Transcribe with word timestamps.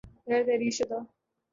غیر 0.27 0.43
تحریر 0.47 0.73
شدہ 0.77 0.97